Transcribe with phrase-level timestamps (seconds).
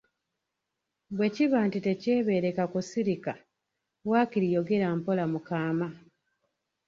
[1.15, 3.33] "Bwe kiba nti tekyebeereka kusirika,
[4.09, 5.87] waakiri yogera mpola mu kaama."